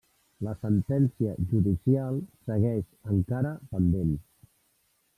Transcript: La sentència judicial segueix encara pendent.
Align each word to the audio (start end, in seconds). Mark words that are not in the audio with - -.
La 0.45 0.53
sentència 0.61 1.35
judicial 1.51 2.19
segueix 2.49 2.91
encara 3.17 3.55
pendent. 3.75 4.21